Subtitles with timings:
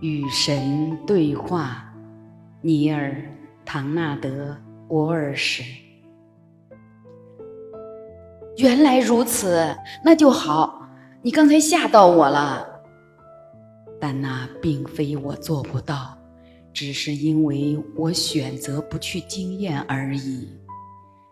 [0.00, 1.92] 与神对话，
[2.60, 3.10] 尼尔·
[3.64, 4.52] 唐纳德·
[4.88, 5.62] 沃尔什。
[8.56, 10.88] 原来如此，那就好。
[11.20, 12.64] 你刚才吓到我了，
[14.00, 16.16] 但那并非我做不到，
[16.72, 20.48] 只是因为我选择不去经验而已。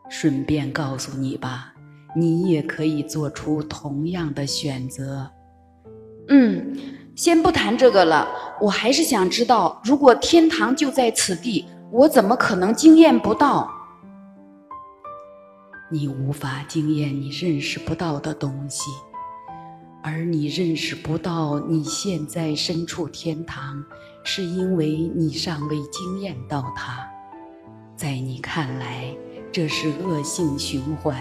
[0.08, 1.72] 顺便告诉你吧，
[2.16, 5.30] 你也可以做出同样的选择。
[6.28, 6.76] 嗯，
[7.16, 8.28] 先不谈这个了。
[8.60, 13.70] 我还是想知道，如果天堂就在此地，我怎么可能经验不到？
[15.90, 18.90] 你无法经验你认识不到的东西，
[20.02, 23.82] 而你认识不到你现在身处天堂，
[24.22, 27.02] 是因为你尚未经验到它。
[27.96, 29.06] 在你看来，
[29.50, 31.16] 这是恶性循环，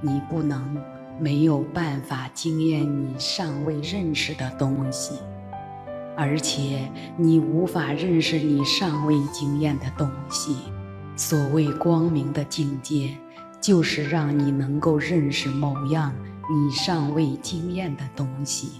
[0.00, 0.76] 你不能。
[1.20, 5.14] 没有办法经验你尚未认识的东西，
[6.16, 10.56] 而且你无法认识你尚未经验的东西。
[11.16, 13.16] 所谓光明的境界，
[13.60, 16.12] 就是让你能够认识某样
[16.50, 18.72] 你尚未经验的东西，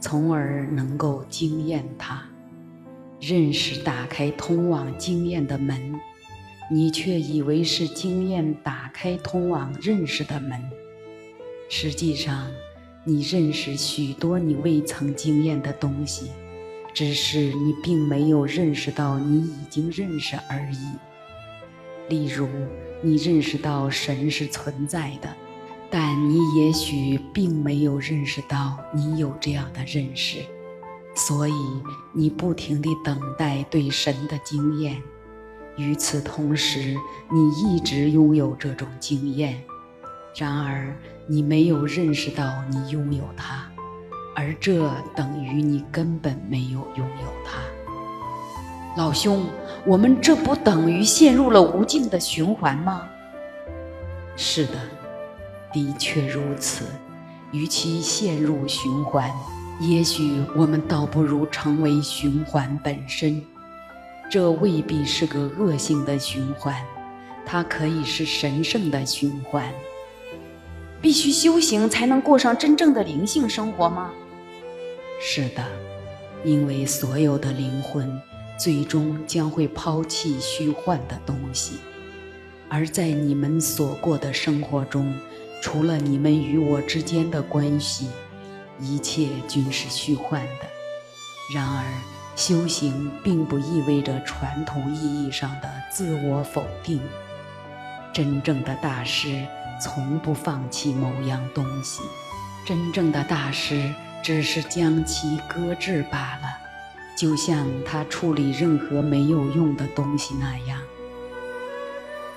[0.00, 2.22] 从而能够经验它。
[3.20, 5.94] 认识打开通往经验的门，
[6.70, 10.60] 你却以为是经验打开通往认识的门。
[11.68, 12.50] 实际上，
[13.04, 16.30] 你认识许多你未曾经验的东西，
[16.94, 22.08] 只是你并没有认识到你已经认识而已。
[22.08, 22.48] 例如，
[23.02, 25.28] 你认识到神是存在的，
[25.90, 30.38] 但你也许并没有认识到你有这样的认识，
[31.14, 31.52] 所以
[32.14, 35.02] 你不停地等待对神的经验。
[35.76, 36.96] 与此同时，
[37.30, 39.62] 你一直拥有这种经验。
[40.38, 40.94] 然而，
[41.26, 43.68] 你没有认识到你拥有它，
[44.36, 47.58] 而这等于你根本没有拥有它。
[48.96, 49.44] 老兄，
[49.84, 53.08] 我们这不等于陷入了无尽的循环吗？
[54.36, 54.74] 是的，
[55.72, 56.84] 的确如此。
[57.50, 59.28] 与其陷入循环，
[59.80, 63.42] 也许我们倒不如成为循环本身。
[64.30, 66.76] 这未必是个恶性的循环，
[67.44, 69.68] 它可以是神圣的循环。
[71.00, 74.10] 必须修行才能过上真正的灵性生活吗？
[75.20, 75.64] 是的，
[76.44, 78.20] 因为所有的灵魂
[78.58, 81.78] 最终将会抛弃虚幻的东西，
[82.68, 85.14] 而在你们所过的生活中，
[85.62, 88.08] 除了你们与我之间的关系，
[88.80, 90.66] 一切均是虚幻的。
[91.54, 91.84] 然而，
[92.36, 97.00] 修行并不意味着传统意义上的自我否定。
[98.12, 99.46] 真正的大师。
[99.80, 102.02] 从不放弃某样东西，
[102.64, 106.48] 真正的大师只是将其搁置罢了，
[107.16, 110.80] 就像他处理任何没有用的东西那样。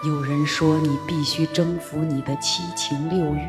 [0.04, 3.46] 有人说你必须征服你的七情六欲，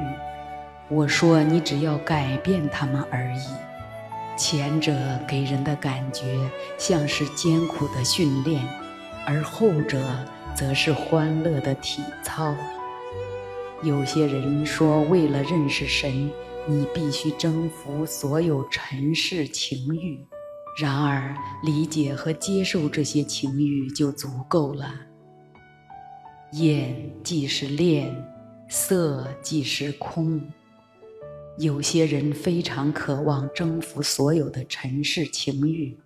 [0.88, 3.46] 我说你只要改变它们而已。
[4.36, 4.94] 前者
[5.28, 6.38] 给人的感觉
[6.78, 8.62] 像是艰苦的训练，
[9.26, 10.02] 而后者
[10.54, 12.54] 则是欢乐的体操。
[13.82, 16.30] 有些人说，为了认识神，
[16.68, 20.24] 你必须征服所有尘世情欲。
[20.80, 21.34] 然而，
[21.64, 24.94] 理解和接受这些情欲就足够了。
[26.52, 28.14] 眼即是恋，
[28.68, 30.40] 色即是空。
[31.58, 35.98] 有些人非常渴望征服所有的尘世情欲，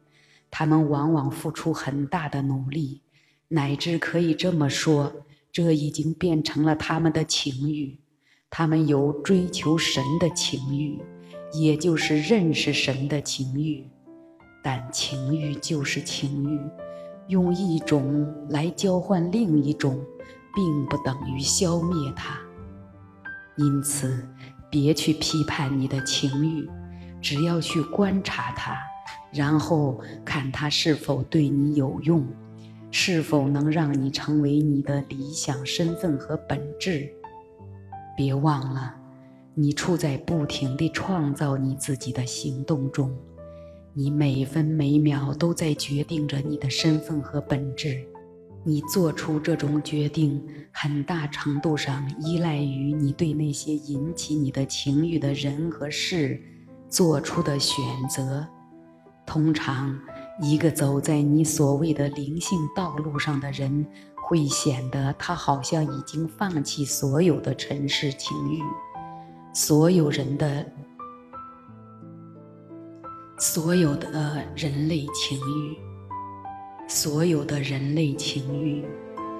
[0.50, 3.02] 他们往往付出很大的努力，
[3.48, 5.12] 乃至可以这么说。
[5.56, 7.98] 这已经变成了他们的情欲，
[8.50, 11.00] 他们有追求神的情欲，
[11.54, 13.82] 也就是认识神的情欲。
[14.62, 16.60] 但情欲就是情欲，
[17.28, 19.98] 用一种来交换另一种，
[20.54, 22.38] 并不等于消灭它。
[23.56, 24.28] 因此，
[24.70, 26.68] 别去批判你的情欲，
[27.22, 28.76] 只要去观察它，
[29.32, 32.26] 然后看它是否对你有用。
[32.90, 37.10] 是否能让你成为你的理想身份和本质？
[38.16, 38.94] 别忘了，
[39.54, 43.14] 你处在不停地创造你自己的行动中，
[43.92, 48.02] 你每分每秒都在决定着你的身份和本质。
[48.64, 50.42] 你做出这种决定，
[50.72, 56.40] 很大程度上依赖于你对那些引起你的情欲的人和事
[56.88, 58.46] 做出的选择。
[59.26, 59.98] 通常。
[60.42, 68.60] 一个走在你所谓的灵性道路上的人，会显得他好像已经放弃所有的尘世情欲。
[69.54, 70.66] 所有人的
[73.38, 75.76] 所有的人类情欲，
[76.86, 78.84] 所有的人类情欲，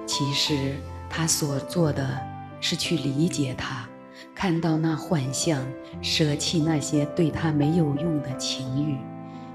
[0.07, 0.75] 其实
[1.07, 2.19] 他所做的
[2.59, 3.87] 是去理解它，
[4.33, 5.63] 看到那幻象，
[6.01, 8.97] 舍弃那些对他没有用的情欲，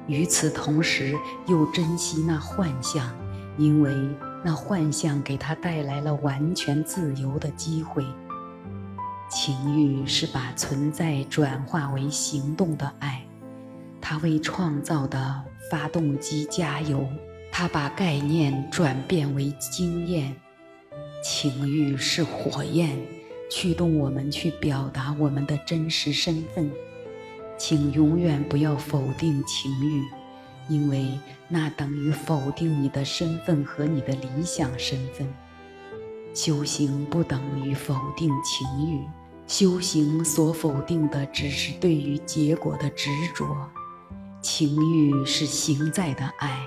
[0.06, 1.16] 与此同时
[1.46, 3.08] 又珍惜那幻象，
[3.56, 3.94] 因为
[4.44, 8.04] 那幻象给他带来了完全自由的机会。
[9.30, 13.22] 情欲是把存在转化为行动的爱。
[14.00, 17.06] 他为创造的发动机加油，
[17.50, 20.34] 他把概念转变为经验。
[21.22, 22.98] 情欲是火焰，
[23.48, 26.68] 驱动我们去表达我们的真实身份。
[27.64, 30.02] 请永远不要否定情欲，
[30.68, 31.16] 因为
[31.46, 35.32] 那等于否定你的身份和你的理想身份。
[36.34, 39.06] 修行不等于否定情欲，
[39.46, 43.46] 修行所否定的只是对于结果的执着。
[44.40, 46.66] 情欲是行在的爱，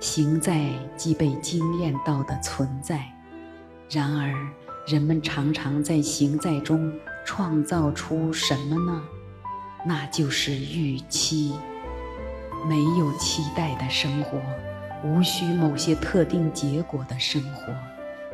[0.00, 0.68] 行在
[0.98, 3.10] 即被经验到的存在。
[3.88, 4.34] 然而，
[4.86, 6.92] 人们常常在行在中
[7.24, 9.02] 创造出什么呢？
[9.86, 11.54] 那就是预期。
[12.66, 14.40] 没有期待的生活，
[15.04, 17.72] 无需某些特定结果的生活，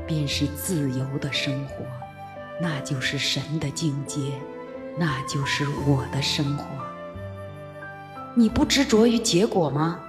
[0.07, 1.85] 便是自由的生活。
[2.59, 4.21] 那就是神的境界，
[4.97, 6.65] 那就是我的生活。
[8.35, 10.01] 你不执着于结果吗？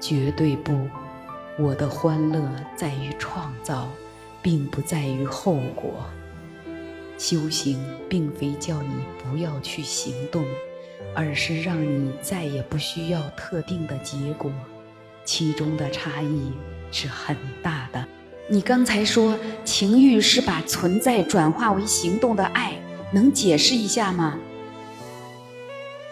[0.00, 0.88] 绝对不。
[1.58, 2.40] 我的欢乐
[2.74, 3.88] 在于创造，
[4.40, 6.06] 并不在于后果。
[7.18, 10.44] 修行并非叫你不要去行动，
[11.14, 14.52] 而是让你再也不需要特定的结果。
[15.24, 16.52] 其中的差异
[16.92, 18.06] 是很大的。
[18.48, 22.74] 你刚才说情欲是把存在转化为行动的爱，
[23.12, 24.38] 能解释一下吗？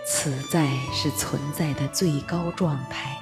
[0.05, 3.17] 此在是存在的最高状态，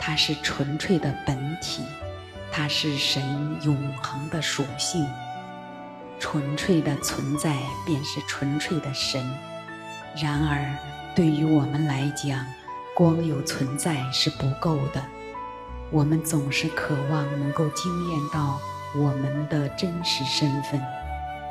[0.00, 1.82] 它是纯粹的本体，
[2.50, 3.22] 它是神
[3.64, 5.06] 永恒的属性。
[6.18, 7.56] 纯粹的存在
[7.86, 9.24] 便是纯粹的神。
[10.20, 10.74] 然而，
[11.14, 12.44] 对于我们来讲，
[12.94, 15.02] 光有存在是不够的。
[15.90, 18.58] 我们总是渴望能够惊艳到
[18.94, 20.82] 我们的真实身份，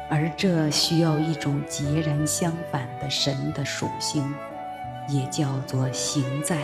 [0.09, 4.23] 而这需要一种截然相反的神的属性。
[5.09, 6.57] 也叫做行在，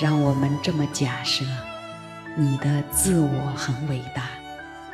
[0.00, 1.44] 让我们这么假设：
[2.36, 4.28] 你的自我很伟大，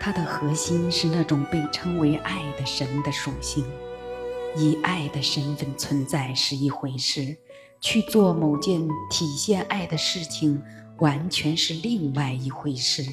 [0.01, 3.65] 它的核心是那种被称为爱的神的属性。
[4.57, 7.37] 以爱的身份存在是一回事，
[7.81, 10.61] 去做某件体现爱的事情
[10.99, 13.05] 完全是另外一回事。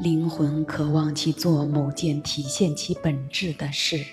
[0.00, 4.04] 灵魂渴望去做某件体现其本质的事，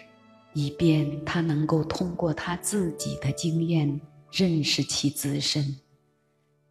[0.54, 4.00] 以便他能够通过他自己的经验。
[4.36, 5.78] 认识其自身，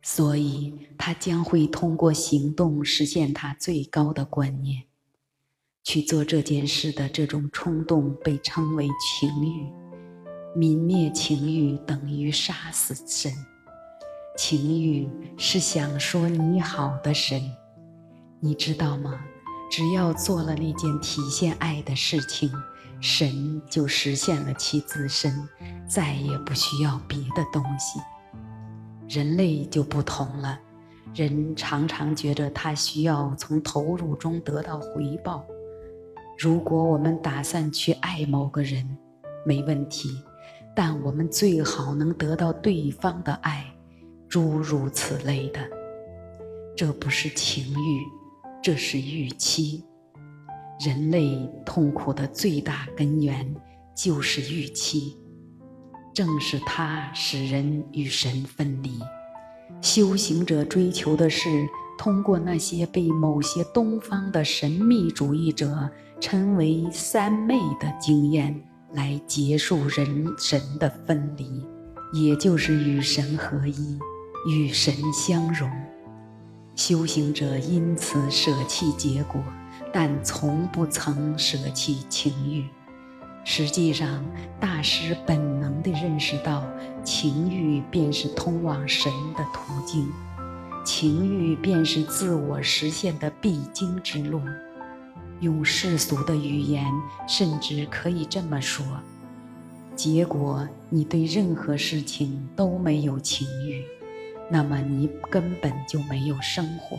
[0.03, 4.83] 所以他将会通过行动实现他最高的观念。
[5.85, 9.73] 去做这件事的这种冲动被称为情欲。
[10.57, 13.33] 泯灭情欲等于杀死神。
[14.37, 17.41] 情欲是想说你好的神，
[18.41, 19.19] 你知道吗？
[19.71, 22.51] 只要做了那件体现爱的事情。
[23.01, 25.49] 神就实现了其自身，
[25.89, 27.99] 再也不需要别的东西。
[29.09, 30.57] 人类就不同了，
[31.13, 35.45] 人常常觉得他需要从投入中得到回报。
[36.43, 38.85] 如果我们打算去爱某个人，
[39.47, 40.11] 没问题，
[40.75, 43.65] 但我们最好能得到对方的爱，
[44.29, 45.61] 诸如此类的。
[46.77, 48.03] 这不是情欲，
[48.61, 49.85] 这是预期。
[50.85, 53.55] 人类痛苦的最大根源
[53.95, 55.17] 就是预期，
[56.13, 58.99] 正是它使人与神分离。
[59.81, 65.89] 修行者追求的是通过那些被某些东方的神秘主义者
[66.23, 68.63] 称为三昧的经验，
[68.93, 71.67] 来结束人神的分离，
[72.13, 73.99] 也就是与神合一，
[74.49, 75.69] 与神相融。
[76.77, 79.43] 修行者因此舍弃结果。
[79.95, 82.65] 但从不曾舍弃情欲。
[83.45, 84.25] 实际上，
[84.59, 86.65] 大师本能地认识到，
[87.05, 90.09] 情欲便是通往神的途径，
[90.83, 94.41] 情欲便是自我实现的必经之路。
[95.43, 96.87] 用世俗的语言，
[97.27, 98.87] 甚至可以这么说：
[99.97, 103.83] 结果，你对任何事情都没有情欲，
[104.49, 106.97] 那么你根本就没有生活。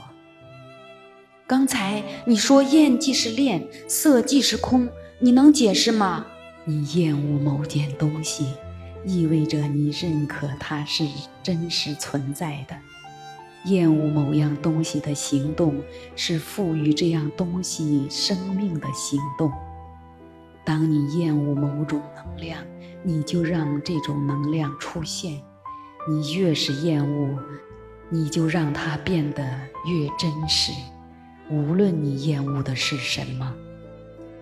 [1.48, 6.26] 刚才你说厌即是恋，色即是空，你能解释吗？
[6.66, 8.48] 你厌恶某件东西，
[9.06, 11.08] 意味着你认可它是
[11.42, 12.76] 真实存在的。
[13.65, 15.82] 厌恶某样东西的行动，
[16.15, 19.51] 是赋予这样东西生命的行动。
[20.65, 22.60] 当你厌恶某种能量，
[23.03, 25.41] 你就让这种能量出现。
[26.10, 27.39] 你越是厌恶，
[28.10, 29.43] 你就让它变得
[29.86, 30.72] 越真实。
[31.50, 33.53] 无论你厌恶的是什么，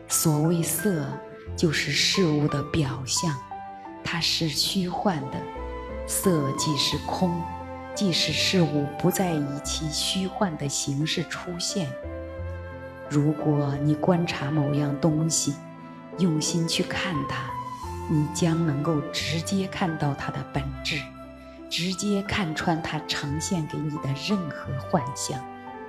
[0.08, 1.06] 所谓色，
[1.56, 3.36] 就是事物的表象，
[4.04, 5.40] 它是虚幻的。
[6.08, 7.32] 色即是空。
[7.94, 11.90] 即使事物不再以其虚幻的形式出现，
[13.10, 15.54] 如果你观察某样东西，
[16.18, 17.52] 用心去看它，
[18.10, 21.02] 你将能够直接看到它的本质，
[21.70, 25.40] 直接看穿它呈现给你的任何幻象。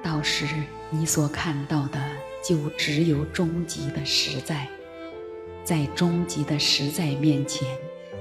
[0.03, 0.47] 到时，
[0.91, 2.01] 你所看到的
[2.45, 4.67] 就只有终极的实在。
[5.65, 7.69] 在终极的实在面前，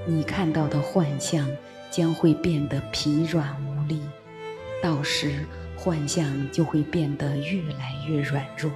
[0.06, 1.44] 你看到的幻象
[1.90, 3.71] 将会变得疲软。
[3.92, 4.00] 力，
[4.82, 5.46] 到时
[5.76, 8.70] 幻象就会变得越来越软弱，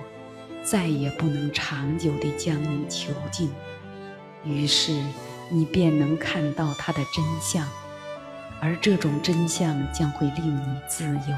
[0.63, 3.51] 再也不能长久地将你囚禁。
[4.45, 4.93] 于是
[5.51, 7.67] 你便能看到它的真相，
[8.61, 11.37] 而这种真相将会令你自由。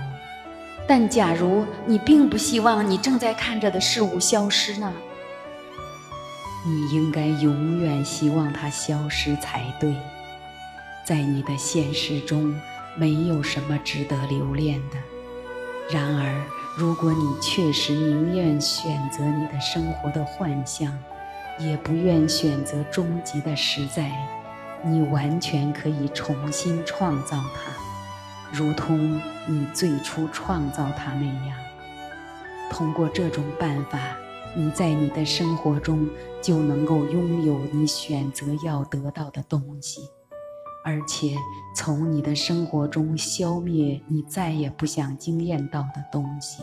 [0.86, 4.92] 但假如你并不希望你正在看着的事物消失呢？
[6.66, 9.94] 你应该永远希望它消失才对。
[11.04, 12.54] 在你的现实中。
[12.96, 14.96] 没有什么值得留恋的。
[15.90, 16.44] 然而，
[16.76, 20.96] 如果你确实宁愿选择你的生活的幻象，
[21.58, 24.12] 也不愿选择终极的实在，
[24.84, 27.72] 你完全可以重新创造它，
[28.52, 31.56] 如同你最初创造它那样。
[32.70, 33.98] 通过这种办法，
[34.54, 36.06] 你在你的生活中
[36.42, 40.02] 就能够拥有你选择要得到的东西。
[40.88, 41.36] 而且
[41.76, 46.62] 从你的生活中消灭你再也不想经验到的东西。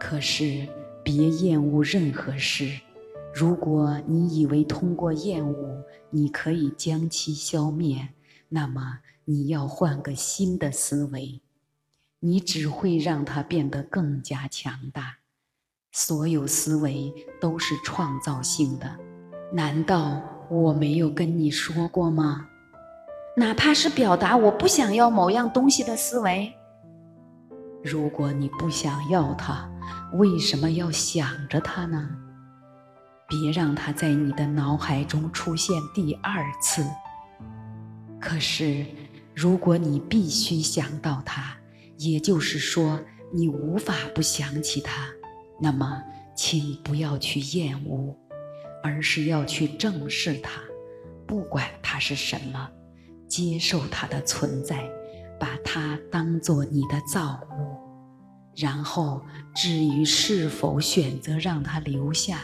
[0.00, 0.66] 可是
[1.04, 2.80] 别厌恶任何事。
[3.32, 8.08] 如果你以为通过厌恶你可以将其消灭，
[8.48, 11.40] 那么你要换个新的思维，
[12.18, 15.18] 你只会让它变得更加强大。
[15.92, 18.98] 所有思维都是创造性的，
[19.52, 20.20] 难道
[20.50, 22.48] 我没有跟你说过吗？
[23.34, 26.52] 哪怕是表达我不想要某样东西的思维，
[27.82, 29.70] 如果你不想要它，
[30.12, 32.10] 为什么要想着它呢？
[33.26, 36.84] 别让它在你的脑海中出现第二次。
[38.20, 38.84] 可是，
[39.34, 41.56] 如果你必须想到它，
[41.96, 43.00] 也就是说
[43.32, 45.06] 你无法不想起它，
[45.58, 46.02] 那么
[46.36, 48.14] 请不要去厌恶，
[48.84, 50.60] 而是要去正视它，
[51.26, 52.68] 不管它是什么。
[53.32, 54.86] 接受它的存在，
[55.40, 57.78] 把它当做你的造物，
[58.54, 59.22] 然后
[59.54, 62.40] 至于是否选择让它留下，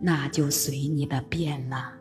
[0.00, 1.92] 那就随你的便了。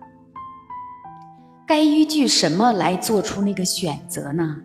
[1.67, 4.57] 该依据什么来做出那个选择呢？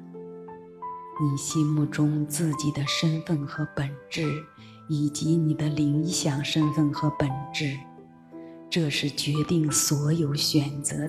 [1.20, 4.32] 你心目中自己的身份和本质，
[4.88, 7.76] 以及你的理想身份和本质，
[8.70, 11.06] 这是决定所有选择。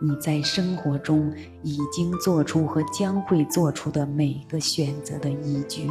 [0.00, 1.32] 你在生活中
[1.62, 5.90] 已经做出和将会做出的每个选择的依据。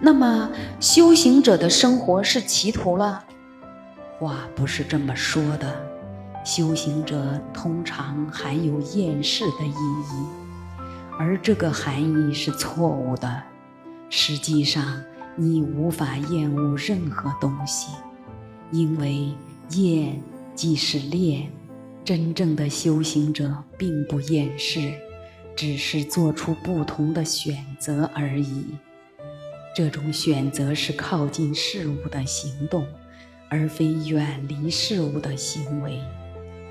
[0.00, 3.24] 那么，修行者的生活是歧途了？
[4.18, 5.74] 话不是这么说的。
[6.44, 10.26] 修行者通常含有厌世的意义，
[11.18, 13.42] 而这个含义是错误的。
[14.08, 15.02] 实际上，
[15.34, 17.90] 你无法厌恶任何东西，
[18.70, 19.34] 因为
[19.70, 20.22] 厌
[20.54, 21.50] 即是恋。
[22.06, 24.92] 真正的修行者并不厌世，
[25.56, 28.64] 只是做出不同的选择而已。
[29.74, 32.86] 这种选择是靠近事物的行动，
[33.48, 35.98] 而非远离事物的行为。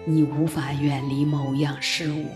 [0.06, 2.28] 你无法远离某样事物，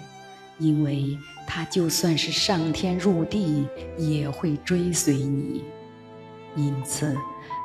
[0.57, 3.65] 因为它就算是上天入地，
[3.97, 5.63] 也会追随你。
[6.53, 7.15] 因此，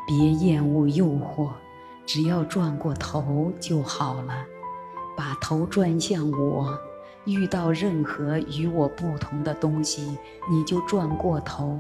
[0.07, 1.50] 别厌恶诱惑，
[2.07, 4.47] 只要转过头就好了。
[5.16, 6.78] 把头转向我，
[7.25, 10.18] 遇到任何与我不同的东西，
[10.50, 11.78] 你就转过头。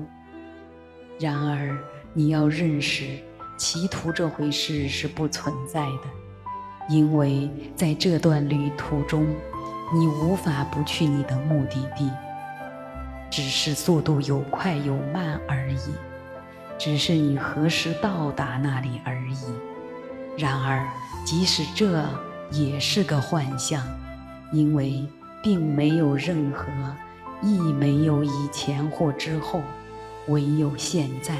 [1.18, 1.76] 然而，
[2.12, 3.18] 你要认识，
[3.56, 9.26] 歧途这回事是不存在的，因为在这段旅途中，
[9.92, 12.10] 你无法不去你的目的地，
[13.30, 15.94] 只是速度有快有慢而已，
[16.78, 19.44] 只是你何时到达那里而已。
[20.36, 20.86] 然而，
[21.24, 22.04] 即使这。
[22.50, 23.82] 也是个幻象，
[24.52, 25.02] 因为
[25.42, 26.66] 并没有任何，
[27.42, 29.62] 亦没有以前或之后，
[30.28, 31.34] 唯有现在，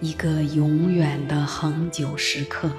[0.00, 2.70] 一个永远的恒久时刻。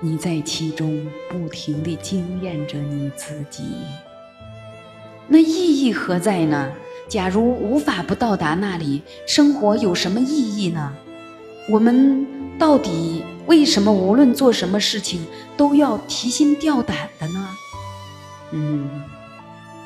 [0.00, 3.64] 你在其中不停地惊艳着你自己。
[5.26, 6.70] 那意义何在呢？
[7.08, 10.92] 假如无法不到达那里，生活有什么意义呢？
[11.70, 12.26] 我们
[12.58, 15.26] 到底为什么无论做什么事情
[15.56, 17.48] 都要提心吊胆的呢？
[18.52, 19.02] 嗯，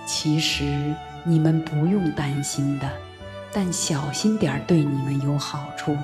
[0.06, 2.90] 其实你们不用担心的，
[3.52, 5.96] 但小心点儿对你们有好处。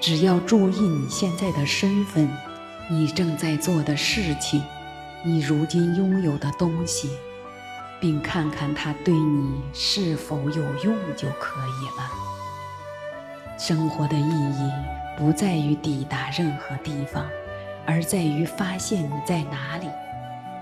[0.00, 2.28] 只要注意你现在的身份，
[2.90, 4.62] 你正在做的事情，
[5.22, 7.10] 你如今拥有的东西。
[8.00, 12.10] 并看看它对你是否有用就可以了。
[13.56, 14.72] 生活的意义
[15.16, 17.28] 不在于抵达任何地方，
[17.86, 19.86] 而在于发现你在哪里，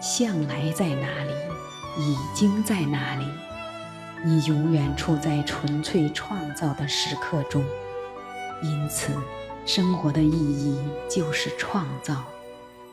[0.01, 1.33] 向来在哪里，
[1.99, 3.25] 已经在哪里。
[4.23, 7.65] 你永远处在纯粹创造的时刻中，
[8.63, 9.13] 因此，
[9.65, 10.79] 生活的意义
[11.09, 12.25] 就是创造，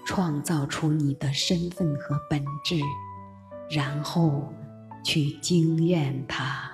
[0.06, 2.80] 创造出你的身份和本质。
[3.70, 4.54] 然后
[5.04, 6.67] 去经验它。